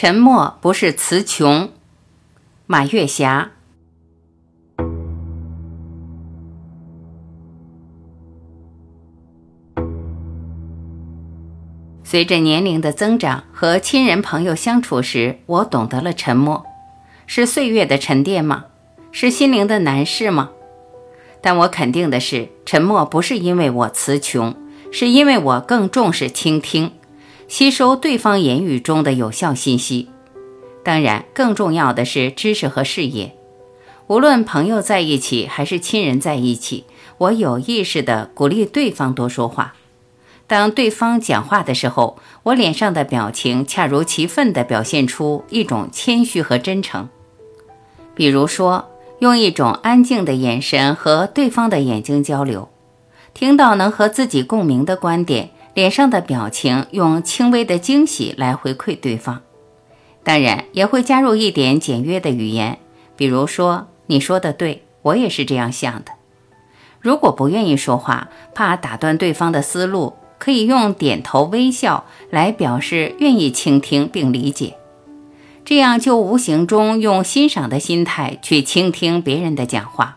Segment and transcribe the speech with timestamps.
[0.00, 1.72] 沉默不是词穷。
[2.66, 3.50] 马月霞。
[12.04, 16.64] 随着年龄的增长，和亲人朋友相处时，我懂得了沉默，
[17.26, 18.66] 是岁月的沉淀吗？
[19.10, 20.50] 是心灵的难事吗？
[21.42, 24.54] 但我肯定的是，沉默不是因为我词穷，
[24.92, 26.92] 是因为我更重视倾听，
[27.48, 30.08] 吸收对方言语中的有效信息。
[30.84, 33.34] 当然，更重要的是知识和视野。
[34.06, 36.84] 无论朋友在一起还是亲人在一起，
[37.16, 39.74] 我有意识地鼓励对方多说话。
[40.46, 47.08] 当对方讲话的时候，我脸上的表情恰如其分地表现出一种谦虚和真诚。
[48.14, 48.88] 比如说，
[49.18, 52.68] 用一种安静的眼神和对方的眼睛交流，
[53.34, 59.42] 听到能和自己共鸣的观点，脸上的表情用轻微的惊喜来回馈对方。
[60.24, 62.80] 当然，也会加入一点简约的语言，
[63.16, 66.10] 比如说：“你说的对，我也是这样想的。”
[67.00, 70.14] 如果不愿意说话，怕打断对方的思路。
[70.40, 74.76] 可以用点头微笑来表示愿意倾听并理解，
[75.64, 80.16] 这样就无形中用欣赏的心态去倾听别人的讲话，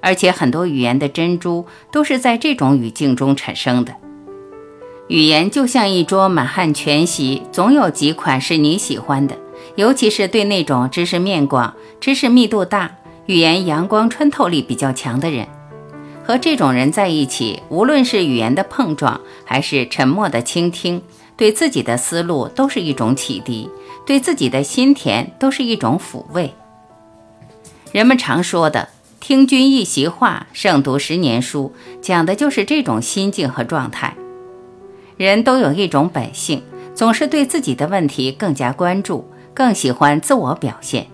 [0.00, 3.96] 而且很多语言的珍珠都是在这种语境中产生的。
[5.08, 9.38] 语言就像一桌满汉全席，总有几款是你喜欢的，
[9.74, 15.48] 尤其是对那种知识面广、知识密度大、语言阳光穿透力比较强的人。
[16.22, 21.00] 和这种人在一起，无论是语言的碰撞，还是沉默的倾听，
[21.38, 23.70] 对自己的思路都是一种启迪，
[24.04, 26.52] 对自己的心田都是一种抚慰。
[27.92, 34.14] 人们常说的“听君一席话，胜读十年书”，讲的就是这种心境和状态。
[35.18, 36.62] 人都有一种本性，
[36.94, 41.08] 总是对自己的问题更加关注，更喜欢自我表现。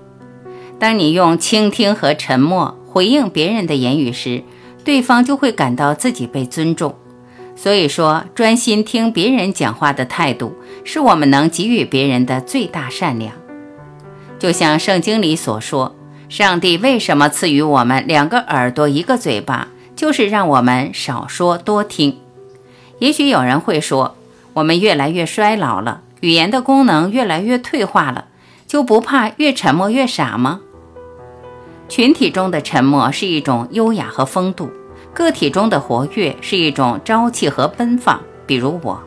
[0.78, 4.42] 当你用倾听和沉默回应别人的言语时，
[4.84, 6.94] 对方就会感到自己被尊重，
[7.56, 13.32] 所以说，专心听别人讲话的态度，是我们能给予别人的最大善良。
[14.38, 15.96] 就像圣经里所说，
[16.28, 22.18] 上帝为什么赐予我们两个耳朵一个嘴巴，就是让我们少说多听。
[22.98, 24.16] 也许有人会说，
[24.52, 28.26] 我们越来越衰老了，语言的功能越来越退化了，
[28.66, 30.60] 就不怕越沉默越傻吗？
[31.88, 34.70] 群体中的沉默是一种优雅和风度，
[35.12, 38.20] 个体中的活跃是一种朝气和奔放。
[38.46, 39.02] 比如我，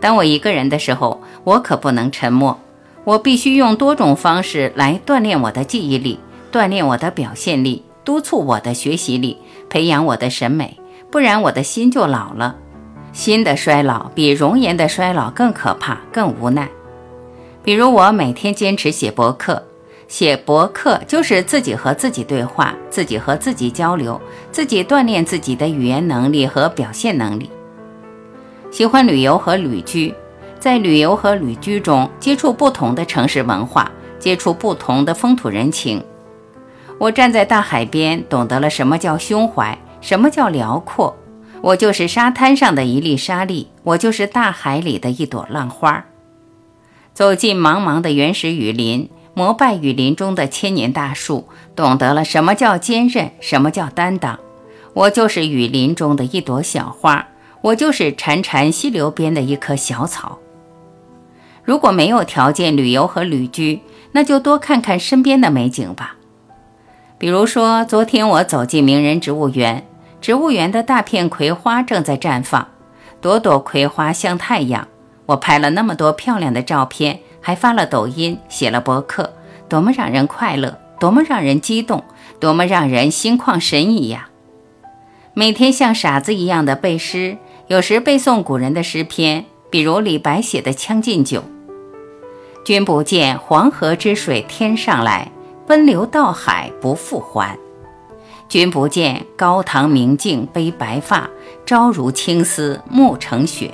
[0.00, 2.58] 当我一个人的时候，我可不能沉默，
[3.04, 6.18] 我必须用多种方式来锻炼我的记忆力，
[6.50, 9.36] 锻炼我的表现力，督促我的学习力，
[9.68, 10.78] 培养我的审美，
[11.10, 12.56] 不然我的心就老了。
[13.12, 16.68] 心的衰老比容颜的衰老更可怕，更无奈。
[17.62, 19.62] 比如我每天坚持写博客。
[20.08, 24.20] 写博客就是自己和自己对话，自己和自己交流，
[24.50, 27.48] 自己锻炼自己的语言能力和表现能力。
[28.72, 30.12] 喜欢旅游和旅居，
[30.58, 33.88] 在旅游和旅居中接触不同的城市文化，
[34.18, 36.02] 接触不同的风土人情。
[36.98, 41.16] 我站在大海边，懂得了什么叫胸怀，什么叫辽阔。
[41.62, 46.04] 我就是沙滩上的一粒沙粒，我就是大海里的一朵浪花。
[47.12, 49.08] 走进茫茫的原始雨林。
[49.32, 54.38] 膜拜雨林中的千年大树，懂得了什么叫坚韧，什么叫担当。
[54.92, 57.28] 我就是雨林中的一朵小花，
[57.62, 60.40] 我就是潺潺溪流边的一棵小草。
[61.62, 63.80] 如果没有条件旅游和旅居，
[64.12, 66.16] 那就多看看身边的美景吧。
[67.16, 69.86] 比如说，昨天我走进名人植物园，
[70.20, 72.68] 植物园的大片葵花正在绽放，
[73.20, 74.86] 朵朵葵花像太阳。
[75.26, 77.20] 我拍了那么多漂亮的照片。
[77.42, 79.32] 还发了抖音，写了博客，
[79.66, 82.04] 多么让人快乐，多么让人激动，
[82.38, 84.28] 多么让人心旷神怡呀！
[85.32, 87.38] 每天像傻子一样的背诗，
[87.68, 91.40] 有时背诵古人的诗篇，比如李白写的《将进酒》
[92.62, 95.32] ：“君不见黄河之水天上来，
[95.66, 97.58] 奔流到海不复还。
[98.50, 101.30] 君不见高堂明镜悲白发，
[101.64, 103.72] 朝如青丝暮成雪。”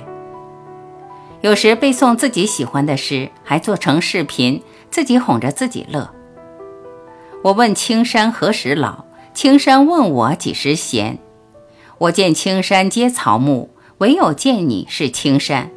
[1.41, 6.11] 有时背诵自己喜欢的诗，还做成视频，自己哄着自己乐。
[7.43, 11.17] 我问青山何时老，青山问我几时闲。
[11.97, 15.71] 我见青山皆草木，唯有见你是青山。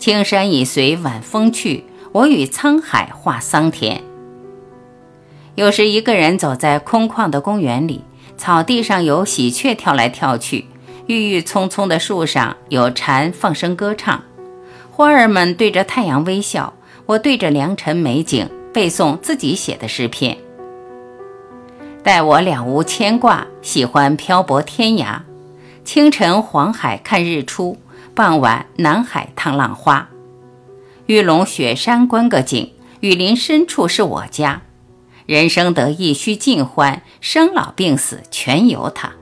[0.00, 4.02] 青山已随晚风去，我与沧海话桑田。
[5.54, 8.04] 有时一个人走在空旷的公园里，
[8.36, 10.66] 草地上有喜鹊跳来跳去，
[11.06, 14.22] 郁郁葱葱的树上有蝉放声歌唱。
[14.90, 16.72] 花儿们对着太阳微笑，
[17.06, 20.36] 我对着良辰美景背诵自己写的诗篇。
[22.02, 25.20] 待我了无牵挂，喜欢漂泊天涯。
[25.84, 27.78] 清晨黄海看日出，
[28.14, 30.08] 傍晚南海趟浪花。
[31.06, 34.62] 玉龙雪山观个景，雨林深处是我家。
[35.26, 39.12] 人生得意须尽欢，生老病死全由他。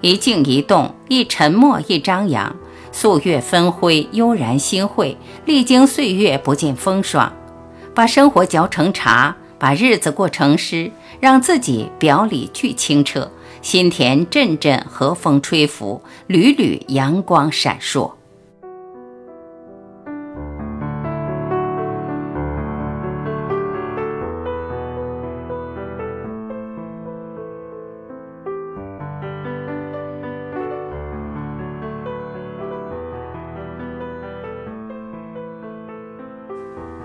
[0.00, 2.54] 一静一动，一沉默一张扬，
[2.92, 5.16] 素月分辉，悠然心会。
[5.44, 7.32] 历经岁月，不见风霜，
[7.94, 9.36] 把生活嚼成茶。
[9.58, 18.12] 把日子过成诗，让自己表里俱清澈，心田阵阵和风吹拂，缕缕阳光闪烁。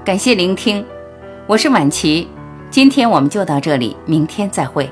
[0.03, 0.83] 感谢聆听，
[1.45, 2.27] 我是晚琪。
[2.71, 4.89] 今天我们就到这里，明天再会。